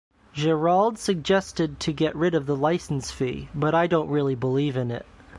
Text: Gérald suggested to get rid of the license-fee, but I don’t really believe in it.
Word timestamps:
Gérald 0.35 0.97
suggested 0.97 1.79
to 1.81 1.93
get 1.93 2.15
rid 2.15 2.33
of 2.33 2.47
the 2.47 2.55
license-fee, 2.55 3.49
but 3.53 3.75
I 3.75 3.85
don’t 3.85 4.09
really 4.09 4.33
believe 4.33 4.75
in 4.75 4.89
it. 4.89 5.05